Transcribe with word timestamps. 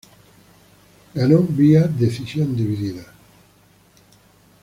Ganó 1.13 1.43
vía 1.43 1.83
decisión 1.83 2.55
dividida. 2.55 3.03